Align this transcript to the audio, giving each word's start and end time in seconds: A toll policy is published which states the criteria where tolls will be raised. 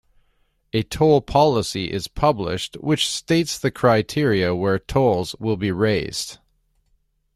A 0.73 0.81
toll 0.81 1.21
policy 1.21 1.91
is 1.91 2.07
published 2.07 2.73
which 2.77 3.07
states 3.07 3.59
the 3.59 3.69
criteria 3.69 4.55
where 4.55 4.79
tolls 4.79 5.35
will 5.39 5.57
be 5.57 5.71
raised. 5.71 6.39